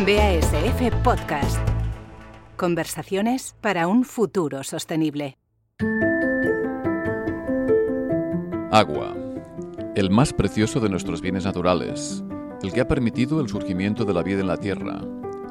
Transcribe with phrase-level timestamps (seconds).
[0.00, 1.58] BASF Podcast.
[2.56, 5.38] Conversaciones para un futuro sostenible.
[8.70, 9.16] Agua.
[9.96, 12.22] El más precioso de nuestros bienes naturales.
[12.62, 15.00] El que ha permitido el surgimiento de la vida en la Tierra.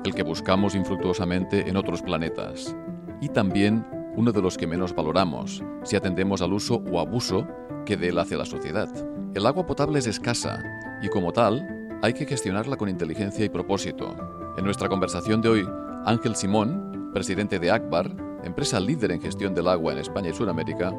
[0.05, 2.73] El que buscamos infructuosamente en otros planetas.
[3.19, 3.85] Y también
[4.15, 7.45] uno de los que menos valoramos, si atendemos al uso o abuso
[7.85, 8.87] que de él hace la sociedad.
[9.35, 10.63] El agua potable es escasa
[11.01, 14.15] y como tal hay que gestionarla con inteligencia y propósito.
[14.57, 15.69] En nuestra conversación de hoy,
[16.05, 20.91] Ángel Simón, presidente de Akbar, empresa líder en gestión del agua en España y Sudamérica,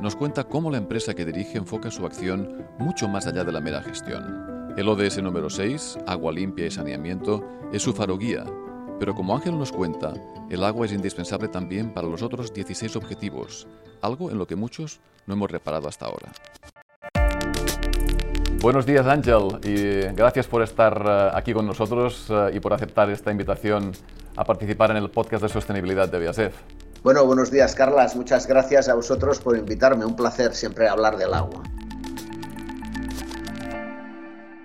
[0.00, 3.60] nos cuenta cómo la empresa que dirige enfoca su acción mucho más allá de la
[3.60, 4.74] mera gestión.
[4.76, 8.44] El ODS número 6, Agua limpia y saneamiento, es su faro guía,
[8.98, 10.14] pero como Ángel nos cuenta,
[10.50, 13.66] el agua es indispensable también para los otros 16 objetivos,
[14.02, 16.32] algo en lo que muchos no hemos reparado hasta ahora.
[18.62, 23.08] Buenos días Ángel y gracias por estar eh, aquí con nosotros eh, y por aceptar
[23.08, 23.92] esta invitación
[24.36, 26.54] a participar en el podcast de sostenibilidad de BASF.
[27.02, 31.32] Bueno, buenos días Carlas, muchas gracias a vosotros por invitarme, un placer siempre hablar del
[31.32, 31.62] agua.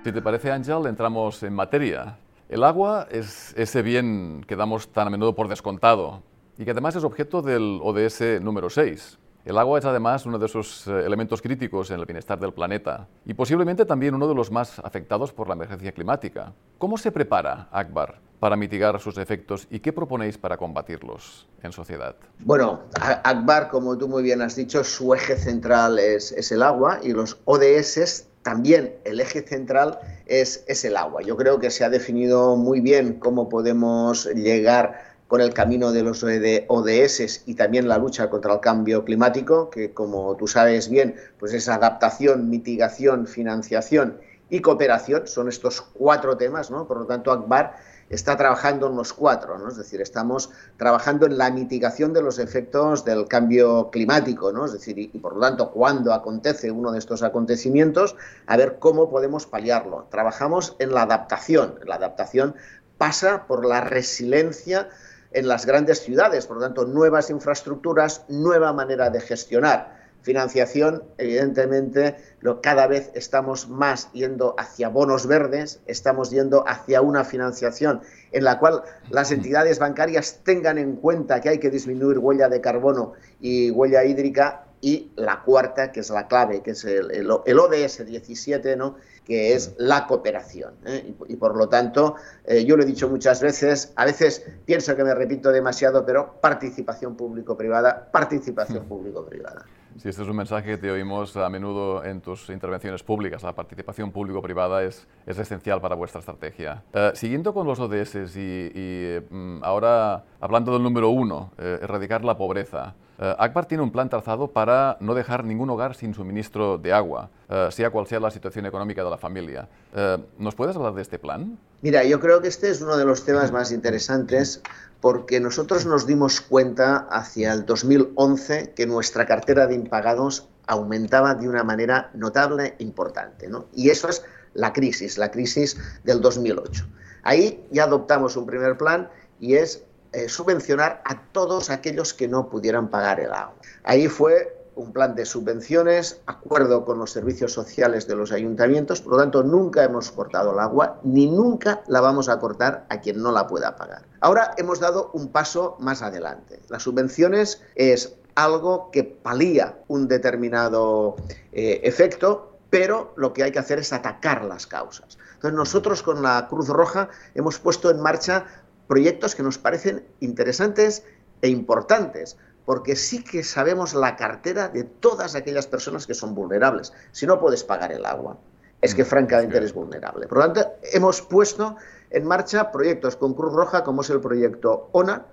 [0.03, 2.17] Si te parece Ángel, entramos en materia.
[2.50, 6.22] El agua es ese bien que damos tan a menudo por descontado
[6.58, 10.48] y que además es objeto del ODS número 6, el agua es además uno de
[10.48, 14.50] esos eh, elementos críticos en el bienestar del planeta y posiblemente también uno de los
[14.52, 16.52] más afectados por la emergencia climática.
[16.80, 22.16] ¿Cómo se prepara Akbar para mitigar sus efectos y qué proponéis para combatirlos en sociedad?
[22.40, 27.14] Bueno, Akbar, como tú muy bien has dicho, su eje central es, el agua y
[27.14, 31.22] los ODS también el eje central es, es el agua.
[31.22, 36.04] Yo creo que se ha definido muy bien cómo podemos llegar con el camino de
[36.04, 41.16] los ODS y también la lucha contra el cambio climático, que como tú sabes bien,
[41.40, 46.88] pues es adaptación, mitigación, financiación y cooperación, son estos cuatro temas, ¿no?
[46.88, 47.76] Por lo tanto, Akbar
[48.09, 49.67] está trabajando en los cuatro, ¿no?
[49.67, 54.66] Es decir, estamos trabajando en la mitigación de los efectos del cambio climático, ¿no?
[54.66, 59.10] Es decir, y, por lo tanto, cuando acontece uno de estos acontecimientos, a ver cómo
[59.10, 60.05] podemos paliarlo.
[60.11, 61.80] Trabajamos en la adaptación.
[61.83, 62.55] La adaptación
[62.99, 64.89] pasa por la resiliencia
[65.36, 70.06] en las grandes ciudades, por lo tanto, nuevas infraestructuras, nueva manera de gestionar.
[70.22, 72.16] Financiación, evidentemente,
[72.64, 78.02] cada vez estamos más yendo hacia bonos verdes, estamos yendo hacia una financiación
[78.32, 82.62] en la cual las entidades bancarias tengan en cuenta que hay que disminuir huella de
[82.62, 87.30] carbono y huella hídrica y la cuarta, que es la clave, que es el, el,
[87.46, 88.96] el ODS 17, ¿no?
[89.25, 90.75] Que es la cooperación.
[90.86, 91.13] ¿eh?
[91.27, 92.15] Y, por lo tanto,
[92.45, 96.36] eh, yo lo he dicho muchas veces, a veces pienso que me repito demasiado, pero
[96.39, 99.65] participación público-privada, participación público-privada.
[99.97, 103.41] Sí, este es un mensaje que te oímos a menudo en tus intervenciones públicas.
[103.43, 106.83] La participación público-privada es, es, esencial para vuestra estrategia.
[106.93, 112.37] Eh, siguiendo con los ODS y, y mm, ahora hablando del número uno, erradicar la
[112.37, 112.93] pobreza.
[113.17, 117.30] Uh, Akbar tiene un plan trazado para no dejar ningún hogar sin suministro de agua,
[117.49, 119.70] uh, sea cual sea la situación económica de la familia.
[119.93, 121.58] Uh, ¿Nos puedes hablar de este plan?
[121.81, 124.61] Mira, yo creo que este es uno de los temas más interesantes
[124.99, 131.48] porque nosotros nos dimos cuenta hacia el 2011 que nuestra cartera de impagados aumentaba de
[131.48, 133.48] una manera notable e importante.
[133.48, 133.68] ¿no?
[133.74, 134.24] Y eso es
[134.54, 136.86] la crisis, la crisis del 2008.
[137.24, 139.09] Ahí ya adoptamos un primer plan
[139.39, 139.83] y es
[140.15, 143.56] eh, subvencionar a todos aquellos que no pudieran pagar el agua.
[143.83, 149.13] Ahí fue un plan de subvenciones, acuerdo con los servicios sociales de los ayuntamientos, por
[149.13, 153.21] lo tanto nunca hemos cortado el agua ni nunca la vamos a cortar a quien
[153.21, 154.04] no la pueda pagar.
[154.21, 156.62] Ahora hemos dado un paso más adelante.
[156.69, 161.18] Las subvenciones es algo que palía un determinado
[161.51, 165.18] eh, efecto, pero lo que hay que hacer es atacar las causas.
[165.33, 168.45] Entonces nosotros con la Cruz Roja hemos puesto en marcha
[168.88, 171.04] proyectos que nos parecen interesantes
[171.42, 176.94] e importantes, porque sí que sabemos la cartera de todas aquellas personas que son vulnerables.
[177.12, 178.38] Si no puedes pagar el agua,
[178.81, 180.28] es que mm, francamente eres vulnerable.
[180.28, 181.75] Por lo tanto, hemos puesto
[182.10, 185.26] en marcha proyectos con Cruz Roja, como es el proyecto ONA,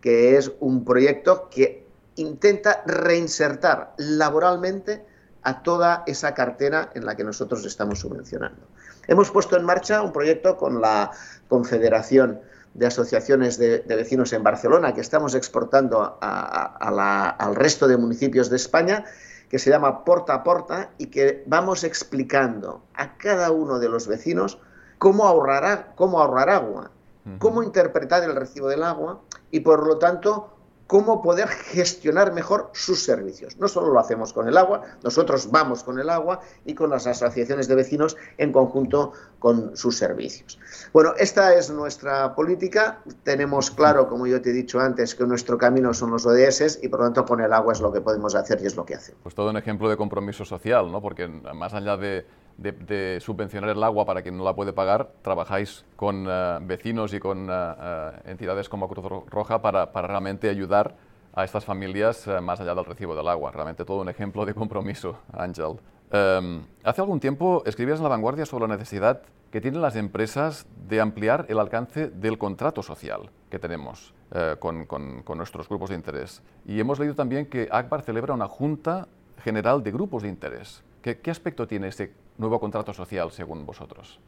[0.00, 5.04] que es un proyecto que intenta reinsertar laboralmente
[5.42, 8.66] a toda esa cartera en la que nosotros estamos subvencionando.
[9.06, 11.10] Hemos puesto en marcha un proyecto con la
[11.48, 12.40] Confederación
[12.78, 19.04] de asociaciones de, vecinos en Barcelona que estamos exportando al resto de municipios de España,
[19.50, 24.06] que se llama Porta a Porta y que vamos explicando a cada uno de los
[24.06, 24.58] vecinos
[24.98, 26.92] cómo ahorrar, cómo ahorrar agua,
[27.40, 29.20] cómo interpretar el recibo del agua
[29.50, 30.57] y por lo tanto
[30.88, 33.58] cómo poder gestionar mejor sus servicios.
[33.58, 37.06] No solo lo hacemos con el agua, nosotros vamos con el agua y con las
[37.06, 40.58] asociaciones de vecinos en conjunto con sus servicios.
[40.94, 43.00] Bueno, esta es nuestra política.
[43.22, 46.88] Tenemos claro, como yo te he dicho antes, que nuestro camino son los ODS y
[46.88, 48.94] por lo tanto con el agua es lo que podemos hacer y es lo que
[48.94, 49.20] hacemos.
[49.22, 51.02] Pues todo un ejemplo de compromiso social, ¿no?
[51.02, 52.24] Porque más allá de
[52.58, 57.20] de, subvencionar el agua para quien no la puede pagar, trabajáis con eh, vecinos y
[57.20, 60.96] con eh, eh, entidades como Cruz Roja para, realmente ayudar
[61.34, 63.52] a estas familias más allá del recibo del agua.
[63.52, 65.76] Realmente todo un ejemplo de compromiso, Ángel.
[66.10, 69.22] Em, hace algún tiempo escribías en La Vanguardia sobre la necesidad
[69.52, 74.14] que tienen las empresas de ampliar el alcance del contrato social que tenemos
[74.58, 76.42] con, con, nuestros grupos de interés.
[76.66, 79.08] Y hemos leído también que ACBAR celebra una Junta
[79.42, 80.82] General de Grupos de Interés.
[81.00, 84.20] ¿Qué, qué aspecto tiene este nuevo contrato social, según vosotros?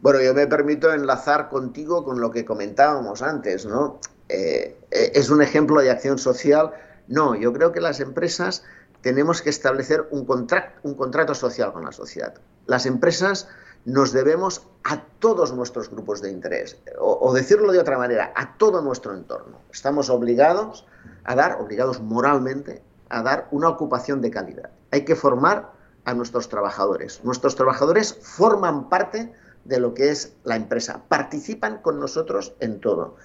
[0.00, 3.98] Bueno, yo me permito enlazar contigo con lo que comentábamos antes, ¿no?
[4.28, 6.72] Eh, eh, ¿Es un ejemplo de acción social?
[7.08, 8.62] No, yo creo que las empresas
[9.00, 12.34] tenemos que establecer un, contrato social con la sociedad.
[12.66, 13.48] Las empresas
[13.84, 18.82] nos debemos a todos nuestros grupos de interés, o, decirlo de otra manera, a todo
[18.82, 19.58] nuestro entorno.
[19.72, 20.86] Estamos obligados
[21.24, 24.70] a dar, obligados moralmente, a dar una ocupación de calidad.
[24.90, 25.72] Hay que formar
[26.08, 27.22] a nuestros trabajadores.
[27.22, 29.30] Nuestros trabajadores forman parte
[29.64, 33.16] de lo que es la empresa, participan con nosotros en todo.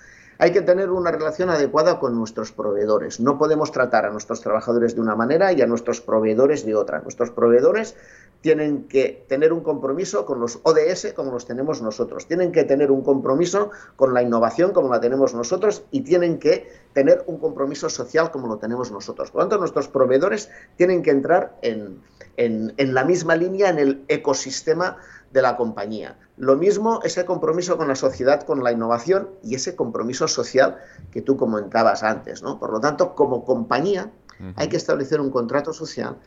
[0.44, 3.22] Hay que tener una relación adecuada con nuestros proveedores.
[3.22, 7.00] No podemos tratar a nuestros trabajadores de una manera y a nuestros proveedores de otra.
[7.00, 7.96] Nuestros proveedores
[8.42, 12.28] tienen que tener un compromiso con los ODS como los tenemos nosotros.
[12.28, 16.70] Tienen que tener un compromiso con la innovación como la tenemos nosotros y tienen que
[16.92, 19.32] tener un compromiso social como lo tenemos nosotros.
[19.32, 22.02] Por lo tanto, nuestros proveedores tienen que entrar en,
[22.36, 24.98] en, la misma línea en el ecosistema
[25.34, 26.16] de la compañía.
[26.38, 30.78] Lo mismo ese compromiso con la sociedad, con la innovación y ese compromiso social
[31.12, 32.44] que tú comentabas antes.
[32.44, 32.60] ¿no?
[32.60, 34.12] Por lo tanto, como compañía
[34.56, 36.18] hay que establecer un contrato social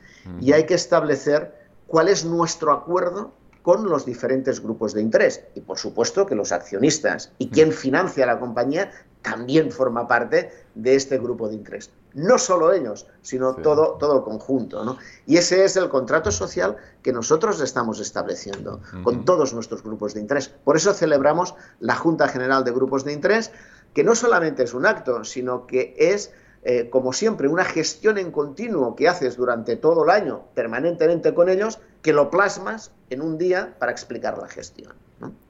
[0.40, 1.54] y hay que establecer
[1.86, 3.32] cuál es nuestro acuerdo
[3.62, 5.42] con los diferentes grupos de interés.
[5.54, 8.90] Y por supuesto que los accionistas y quien financia la compañía
[9.26, 11.90] también forma parte de este grupo de interés.
[12.14, 14.84] No solo ellos, sino todo, todo el conjunto.
[14.84, 14.98] ¿no?
[15.26, 20.20] Y ese es el contrato social que nosotros estamos estableciendo con todos nuestros grupos de
[20.20, 20.48] interés.
[20.48, 23.50] Por eso celebramos la Junta General de Grupos de Interés,
[23.92, 26.32] que no solamente es un acto, sino que es
[26.62, 31.48] eh, como siempre, una gestión en continuo que haces durante todo el año permanentemente con
[31.48, 34.92] ellos, que lo plasmas en un día para explicar la gestión.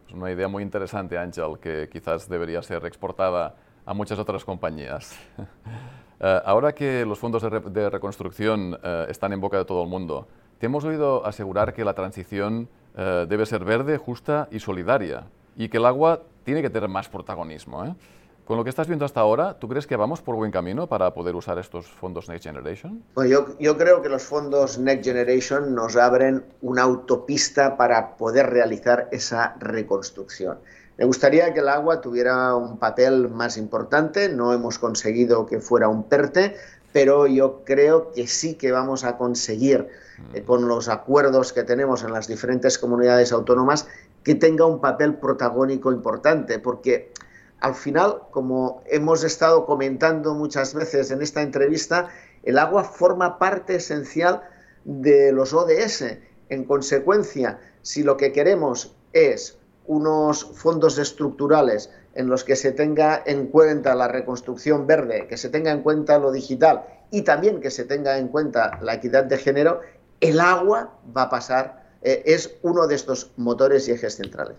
[0.08, 5.16] Es una idea muy interesante, Ángel, que quizás debería ser exportada a muchas otras compañías.
[6.18, 10.26] Eh, ahora que los fondos de, reconstrucción eh, están en boca de todo el mundo,
[10.58, 15.24] te hemos oído asegurar que la transición debe ser verde, justa y solidaria,
[15.58, 17.94] y que el agua tiene que tener más protagonismo.
[18.46, 21.12] Con lo que estás viendo hasta ahora, ¿tú crees que vamos por buen camino para
[21.12, 23.02] poder usar estos fondos Next Generation?
[23.28, 29.08] yo, yo, creo que los fondos Next Generation nos abren una autopista para poder realizar
[29.10, 30.58] esa reconstrucción.
[30.96, 35.88] Me gustaría que el agua tuviera un papel más importante, no hemos conseguido que fuera
[35.88, 36.54] un PERTE,
[36.92, 39.88] pero yo creo que sí que vamos a conseguir,
[40.34, 43.88] eh, con los acuerdos que tenemos en las diferentes comunidades autónomas,
[44.22, 47.12] que tenga un papel protagónico importante, porque
[47.60, 52.08] al final, como hemos estado comentando muchas veces en esta entrevista,
[52.42, 54.42] el agua forma parte esencial
[54.84, 56.18] de los ODS.
[56.48, 63.22] En consecuencia, si lo que queremos es unos fondos estructurales en los que se tenga
[63.26, 67.70] en cuenta la reconstrucción verde, que se tenga en cuenta lo digital y también que
[67.70, 69.80] se tenga en cuenta la equidad de género,
[70.20, 74.56] el agua va a pasar, eh, es uno de estos motores y ejes centrales.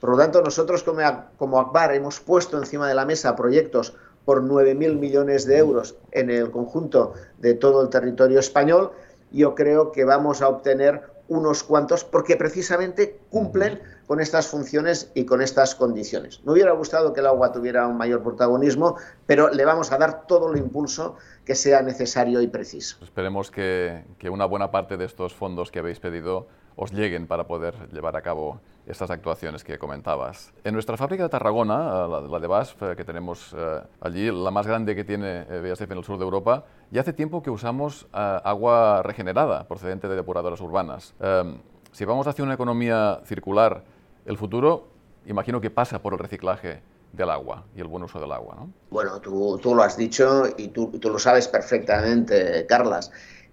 [0.00, 1.00] Por lo tanto, nosotros como,
[1.36, 6.30] como ACBAR hemos puesto encima de la mesa proyectos por 9.000 millones de euros en
[6.30, 8.92] el conjunto de todo el territorio español.
[9.30, 15.24] Yo creo que vamos a obtener unos cuantos porque precisamente cumplen con estas funciones y
[15.24, 16.42] con estas condiciones.
[16.44, 20.26] Me hubiera gustado que el agua tuviera un mayor protagonismo, pero le vamos a dar
[20.26, 22.96] todo el impulso que sea necesario y preciso.
[23.02, 26.48] Esperemos que, que una buena parte de estos fondos que habéis pedido
[26.80, 30.52] os lleguen para poder llevar a cabo estas actuaciones que comentabas.
[30.62, 34.52] En nuestra fábrica de Tarragona, eh, la, de BASF, eh, que tenemos eh, allí, la
[34.52, 38.06] más grande que tiene BASF en el sur de Europa, ya hace tiempo que usamos
[38.12, 41.14] agua regenerada procedente de depuradoras urbanas.
[41.20, 41.58] Em,
[41.90, 43.82] si vamos hacia una economía circular,
[44.24, 44.86] el futuro,
[45.26, 46.80] imagino que pasa por el reciclaje
[47.12, 48.54] del agua y el buen uso del agua.
[48.56, 48.70] ¿no?
[48.90, 53.10] Bueno, tú, tú lo has dicho y tú, tú lo sabes perfectamente, Carlas.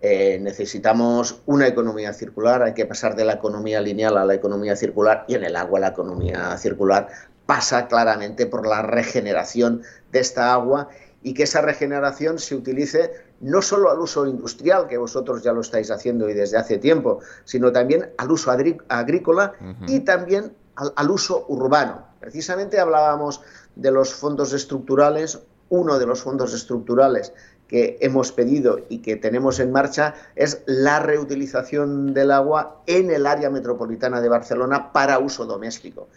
[0.08, 4.76] Eh, necesitamos una economía circular, hay que pasar de la economía lineal a la economía
[4.76, 7.08] circular y en el agua la economía circular
[7.48, 9.82] pasa claramente por la regeneración
[10.12, 10.90] de esta agua
[11.24, 15.62] y que esa regeneración se utilice no solo al uso industrial, que vosotros ya lo
[15.62, 19.54] estáis haciendo y desde hace tiempo, sino también al uso agrícola
[19.88, 22.06] y también al, uso urbano.
[22.20, 23.42] Precisamente hablábamos
[23.76, 27.34] de los fondos estructurales, uno de los fondos estructurales
[27.68, 33.26] que hemos pedido y que tenemos en marcha es la reutilización del agua en el
[33.26, 36.08] área metropolitana de Barcelona para uso doméstico.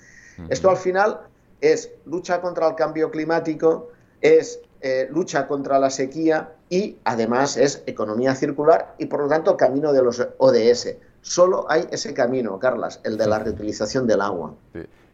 [0.50, 1.20] Esto al final
[1.60, 3.90] es lucha contra el cambio climático,
[4.20, 9.56] es eh, lucha contra la sequía y además es economía circular y por lo tanto
[9.56, 10.96] camino de los ODS.
[11.20, 14.54] Solo hay ese camino, Carlas, el de la reutilización del agua.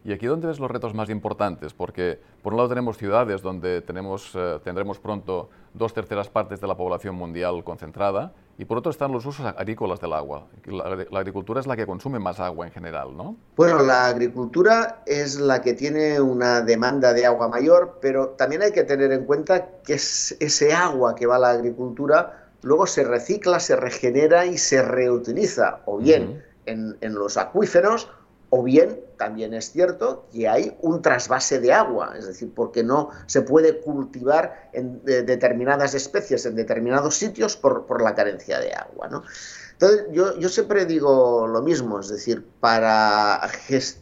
[0.06, 1.72] ¿Y aquí dónde ves los retos más importantes?
[1.72, 6.66] Porque por un lado tenemos ciudades donde tenemos, eh, tendremos pronto dos terceras partes de
[6.66, 10.46] la población mundial concentrada y por otro están los usos agrícolas del agua.
[10.66, 13.36] La, agricultura es la que consume más agua en general, ¿no?
[13.56, 18.72] Bueno, la agricultura es la que tiene una demanda de agua mayor, pero también hay
[18.72, 23.58] que tener en cuenta que ese agua que va a la agricultura luego se recicla,
[23.58, 28.10] se regenera y se reutiliza, o bien en, en los acuíferos
[28.56, 33.10] o bien, también es cierto que hay un trasvase de agua, es decir, porque no
[33.26, 39.08] se puede cultivar en determinadas especies en determinados sitios por, la carencia de agua.
[39.08, 39.24] ¿no?
[39.72, 43.40] Entonces, yo, siempre digo lo mismo, es decir, para,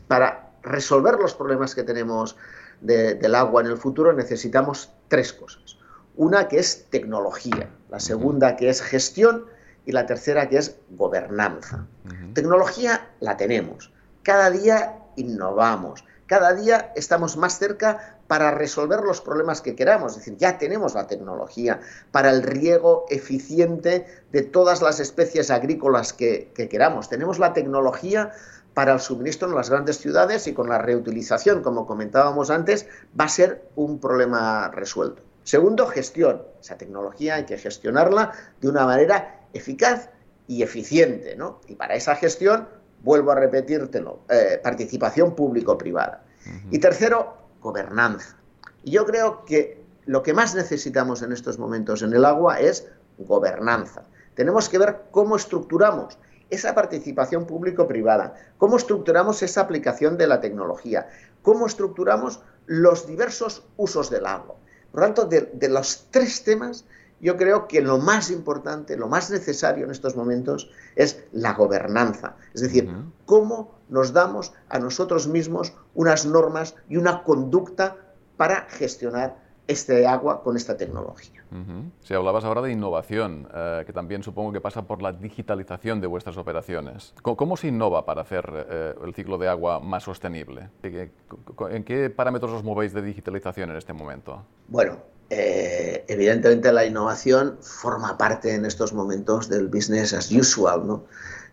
[0.06, 2.36] para resolver los problemas que tenemos
[2.82, 5.78] del agua en el futuro necesitamos tres cosas.
[6.14, 9.46] Una que es tecnología, la segunda que es gestión
[9.86, 11.86] y la tercera que es gobernanza.
[12.34, 13.90] Tecnología la tenemos
[14.22, 20.12] cada día innovamos, cada día estamos más cerca para resolver los problemas que queramos.
[20.12, 26.14] Es decir, ya tenemos la tecnología para el riego eficiente de todas las especies agrícolas
[26.14, 27.10] que, queramos.
[27.10, 28.32] Tenemos la tecnología
[28.72, 32.86] para el suministro en las grandes ciudades y con la reutilización, como comentábamos antes,
[33.20, 35.20] va a ser un problema resuelto.
[35.44, 36.42] Segundo, gestión.
[36.58, 40.08] Esa tecnología hay que gestionarla de una manera eficaz
[40.46, 41.60] y eficiente, ¿no?
[41.66, 42.66] Y para esa gestión
[43.02, 46.24] vuelvo a repetírtelo, eh, participación público-privada.
[46.70, 48.36] Y tercero, gobernanza.
[48.82, 52.88] Y yo creo que lo que más necesitamos en estos momentos en el agua es
[53.18, 54.02] gobernanza.
[54.34, 56.18] Tenemos que ver cómo estructuramos
[56.50, 61.08] esa participación público-privada, cómo estructuramos esa aplicación de la tecnología,
[61.42, 64.56] cómo estructuramos los diversos usos del agua.
[64.90, 66.84] Por lo tanto, de los tres temas
[67.22, 72.36] yo creo que lo más importante, lo más necesario en estos momentos es la gobernanza.
[72.52, 72.92] Es decir,
[73.24, 77.96] cómo nos damos a nosotros mismos unas normas y una conducta
[78.36, 81.44] para gestionar este agua con esta tecnología.
[82.00, 86.08] Si hablabas ahora de innovación, eh, que también supongo que pasa por la digitalización de
[86.08, 87.14] vuestras operaciones.
[87.22, 90.70] ¿Cómo, se innova para hacer eh, el ciclo de agua más sostenible?
[90.82, 94.42] ¿En qué parámetros os movéis de digitalización en este momento?
[94.66, 94.96] Bueno,
[95.30, 101.04] eh, evidentemente la innovación forma parte en estos momentos del business as usual, ¿no?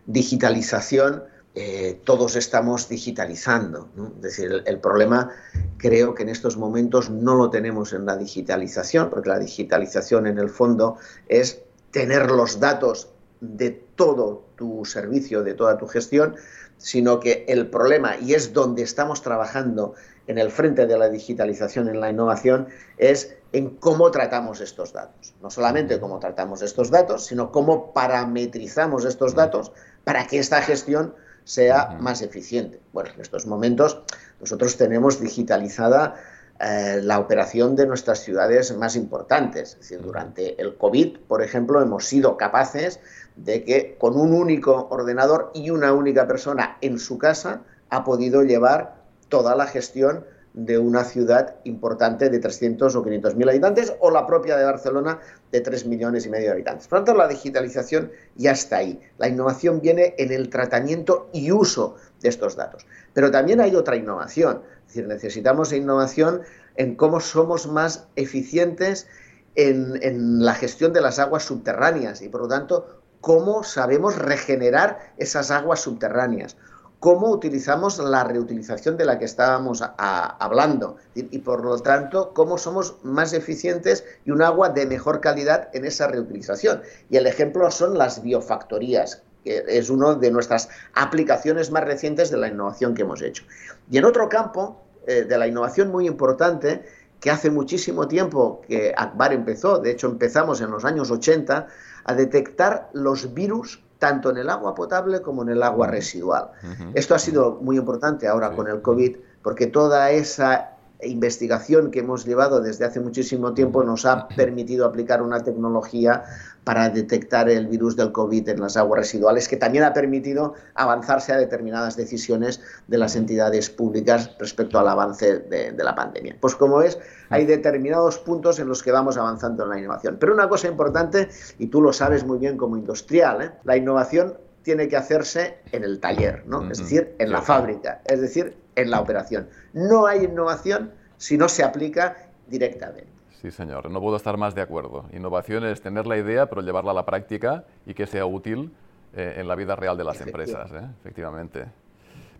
[0.06, 1.24] Digitalización,
[1.54, 5.30] eh, todos estamos digitalizando, Es decir, el, problema
[5.78, 10.38] creo que en estos momentos no lo tenemos en la digitalización, porque la digitalización en
[10.38, 10.96] el fondo
[11.28, 13.10] es tener los datos
[13.40, 16.36] de todo tu servicio, de toda tu gestión,
[16.76, 19.94] sino que el problema, y es donde estamos trabajando
[20.28, 25.34] en el frente de la digitalización, en la innovación, es en cómo tratamos estos datos.
[25.42, 29.72] No solamente cómo tratamos estos datos, sino cómo parametrizamos estos datos
[30.04, 31.14] para que esta gestión
[31.44, 32.80] sea más eficiente.
[32.92, 34.02] Bueno, en estos momentos
[34.40, 36.14] nosotros tenemos digitalizada
[36.60, 39.70] eh, la operación de nuestras ciudades más importantes.
[39.70, 43.00] Es decir, durante el COVID, por ejemplo, hemos sido capaces
[43.36, 48.42] de que con un único ordenador y una única persona en su casa ha podido
[48.42, 48.96] llevar
[49.28, 54.26] toda la gestión de una ciudad importante de 300 o 500 mil habitantes o la
[54.26, 55.20] propia de Barcelona
[55.52, 56.88] de 3 millones y medio de habitantes.
[56.88, 59.00] Por lo tanto, la digitalización ya está ahí.
[59.18, 62.86] La innovación viene en el tratamiento y uso de estos datos.
[63.12, 64.62] Pero también hay otra innovación.
[64.82, 66.42] Es decir, necesitamos innovación
[66.76, 69.06] en cómo somos más eficientes
[69.54, 75.12] en, en la gestión de las aguas subterráneas y, por lo tanto, cómo sabemos regenerar
[75.16, 76.56] esas aguas subterráneas
[77.00, 82.96] cómo utilizamos la reutilización de la que estábamos hablando y, por lo tanto cómo somos
[83.02, 86.82] más eficientes y un agua de mejor calidad en esa reutilización.
[87.08, 92.36] Y el ejemplo son las biofactorías, que es una de nuestras aplicaciones más recientes de
[92.36, 93.44] la innovación que hemos hecho.
[93.90, 96.84] Y en otro campo eh, de la innovación muy importante,
[97.18, 101.66] que hace muchísimo tiempo que Akbar empezó, de hecho empezamos en los años 80,
[102.04, 106.50] a detectar los virus tanto en el agua potable como en el agua residual.
[106.94, 112.24] Esto ha sido muy importante ahora con el COVID, porque toda esa investigación que hemos
[112.24, 116.24] llevado desde hace muchísimo tiempo nos ha permitido aplicar una tecnología
[116.64, 121.32] para detectar el virus del COVID en las aguas residuales, que también ha permitido avanzarse
[121.32, 126.36] a determinadas decisiones de las entidades públicas respecto al avance de, la pandemia.
[126.40, 126.98] Pues como ves,
[127.30, 130.18] hay determinados puntos en los que vamos avanzando en la innovación.
[130.20, 131.28] Pero una cosa importante,
[131.58, 133.50] y tú lo sabes muy bien como industrial, ¿eh?
[133.64, 136.70] la innovación tiene que hacerse en el taller, ¿no?
[136.70, 139.48] Es decir, en la fábrica, es decir, en la operación.
[139.72, 143.08] No hay innovación si no se aplica directamente.
[143.40, 145.06] Sí, señor, no puedo estar más de acuerdo.
[145.12, 148.72] Innovación es tener la idea, pero llevarla a la práctica y que sea útil
[149.14, 150.86] eh, en la vida real de las empresas, ¿eh?
[151.00, 151.64] efectivamente.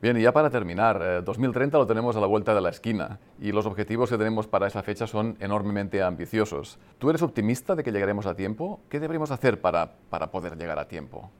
[0.03, 3.19] Bien, y ya para terminar, 2030 eh, lo tenemos a la vuelta de la esquina
[3.39, 6.79] y los objetivos que tenemos para esa fecha son enormemente ambiciosos.
[6.99, 8.81] ¿Tú eres optimista de que llegaremos a tiempo?
[8.89, 11.31] ¿Qué deberíamos hacer para, para poder llegar a tiempo?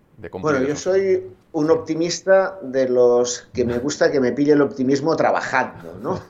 [0.41, 5.17] Bueno, yo soy un optimista de los que me gusta que me pille el optimismo
[5.17, 6.21] trabajando, ¿no?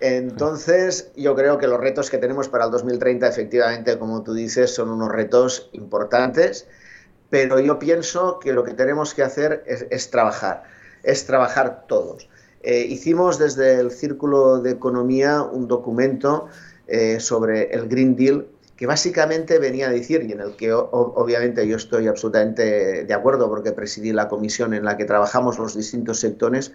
[0.00, 4.72] Entonces, yo creo que los retos que tenemos para el 2030, efectivamente, como tú dices,
[4.72, 6.68] son unos retos importantes,
[7.30, 10.64] pero yo pienso que lo que tenemos que hacer es trabajar
[11.02, 12.28] es trabajar todos.
[12.62, 16.48] Eh, hicimos desde el Círculo de Economía un documento
[16.86, 18.46] eh, sobre el Green Deal
[18.78, 23.48] que básicamente venía a decir, y en el que obviamente yo estoy absolutamente de acuerdo
[23.48, 26.70] porque presidí la comisión en la que trabajamos los distintos sectores,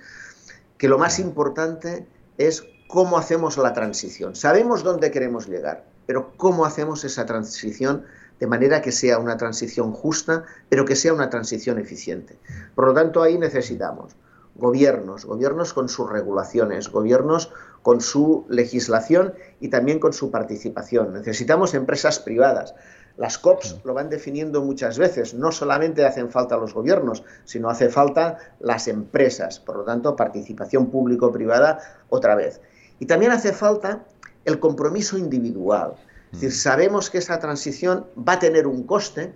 [0.77, 2.05] que lo más importante
[2.37, 4.35] es cómo hacemos la transición.
[4.35, 8.03] Sabemos dónde queremos llegar, pero cómo hacemos esa transición
[8.37, 12.37] de manera que sea una transición justa, pero que sea una transición eficiente.
[12.75, 14.13] Por lo tanto, ahí necesitamos
[14.55, 17.49] gobiernos, gobiernos con sus regulaciones, gobiernos
[17.83, 21.13] con su legislación y también con su participación.
[21.13, 22.73] Necesitamos empresas privadas.
[23.17, 25.35] Las COPs lo van definiendo muchas veces.
[25.35, 29.59] No solamente hacen falta los gobiernos, sino hace falta las empresas.
[29.59, 32.61] Por lo tanto, participación público-privada otra vez.
[32.99, 34.05] Y también hace falta
[34.45, 35.93] el compromiso individual.
[36.31, 39.35] Es decir, sabemos que esa transición va a tener un coste,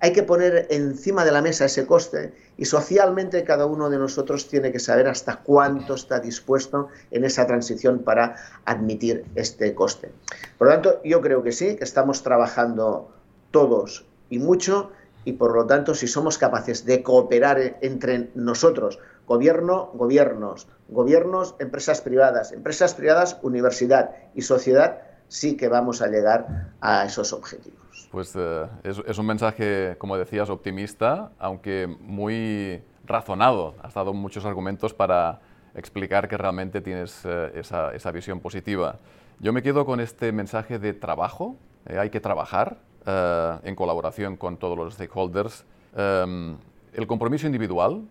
[0.00, 4.48] hay que poner encima de la mesa ese coste y socialmente cada uno de nosotros
[4.48, 10.10] tiene que saber hasta cuánto está dispuesto en esa transición para admitir este coste.
[10.58, 13.10] Por lo tanto, yo creo que sí, que estamos trabajando
[13.50, 14.90] todos y mucho
[15.24, 22.00] y por lo tanto, si somos capaces de cooperar entre nosotros, gobierno, gobiernos, gobiernos, empresas
[22.00, 27.86] privadas, empresas privadas, universidad y sociedad, sí que vamos a llegar a esos objetivos.
[28.10, 33.74] Pues eh, es, un mensaje, como decías, optimista, aunque muy razonado.
[33.82, 35.40] Has dado muchos argumentos para
[35.74, 38.98] explicar que realmente tienes eh, esa, visión positiva.
[39.38, 41.56] Yo me quedo con este mensaje de trabajo.
[41.86, 45.64] Eh, hay que trabajar en colaboración con todos los stakeholders.
[45.94, 46.56] Em,
[46.92, 48.02] el compromiso individual,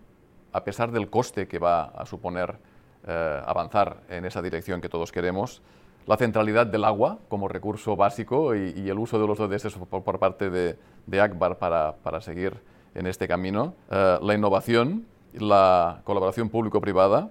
[0.52, 2.56] a pesar del coste que va a suponer
[3.04, 5.60] avanzar en esa dirección que todos queremos,
[6.06, 10.50] la centralidad del agua como recurso básico y, el uso de los ODS por, parte
[10.50, 12.54] de, de Akbar para, para, seguir
[12.94, 17.30] en este camino, eh, la innovación, la colaboración público-privada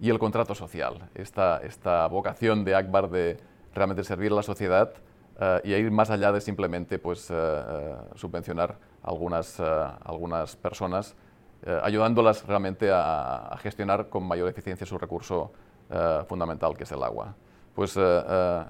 [0.00, 3.36] y el contrato social, esta, esta vocación de Akbar de
[3.74, 4.92] realmente servir a la sociedad
[5.40, 7.34] uh, y ir más allá de simplemente pues, uh,
[8.14, 11.14] subvencionar algunas, algunas personas,
[11.82, 15.52] ayudándolas realmente a, a, gestionar con mayor eficiencia su recurso
[16.26, 17.34] fundamental que es el agua.
[17.74, 18.64] Pues eh, eh,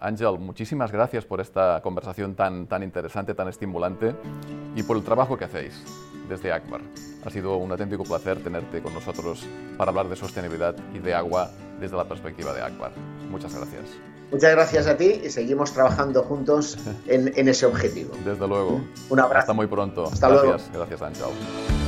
[0.00, 4.14] Ángel, muchísimas gracias por esta conversación tan, tan interesante, tan estimulante
[4.74, 5.82] y por el trabajo que hacéis
[6.28, 6.80] desde Akbar.
[7.24, 9.46] Ha sido un auténtico placer tenerte con nosotros
[9.76, 12.92] para hablar de sostenibilidad y de agua desde la perspectiva de Akbar.
[13.30, 13.84] Muchas gracias.
[14.30, 18.14] Muchas gracias a ti y seguimos trabajando juntos en, en ese objetivo.
[18.24, 18.80] Desde luego.
[19.08, 19.40] Un abrazo.
[19.40, 20.04] Hasta muy pronto.
[20.04, 20.68] Hasta gracias.
[20.70, 20.86] luego.
[20.86, 21.79] Gracias, Ángel.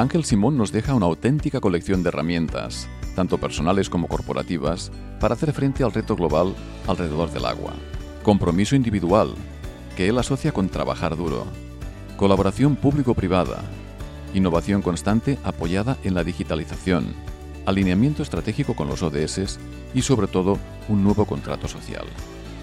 [0.00, 5.52] Ángel Simón nos deja una auténtica colección de herramientas, tanto personales como corporativas, para hacer
[5.52, 6.54] frente al reto global
[6.86, 7.74] alrededor del agua.
[8.22, 9.34] Compromiso individual,
[9.98, 11.44] que él asocia con trabajar duro.
[12.16, 13.60] Colaboración público-privada.
[14.32, 17.12] Innovación constante apoyada en la digitalización.
[17.66, 19.58] Alineamiento estratégico con los ODS
[19.92, 20.56] y sobre todo
[20.88, 22.06] un nuevo contrato social.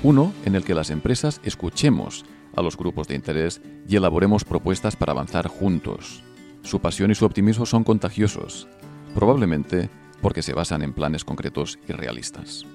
[0.02, 4.96] Uno en el que las empresas escuchemos a los grupos de interés y elaboremos propuestas
[4.96, 6.24] para avanzar juntos.
[6.68, 8.68] Su pasión y su optimismo son contagiosos,
[9.16, 9.90] probablemente
[10.22, 12.66] porque se basan en planes concretos y realistas.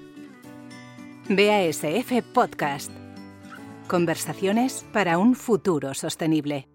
[1.28, 2.90] BASF Podcast.
[3.88, 6.71] Conversaciones para un futuro sostenible.